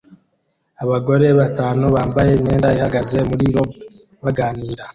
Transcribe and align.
Abagore 0.83 1.27
batanu 1.39 1.85
bambaye 1.95 2.29
imyenda 2.37 2.69
ihagaze 2.77 3.17
muri 3.29 3.45
lobby 3.55 3.79
baganira 4.23 4.83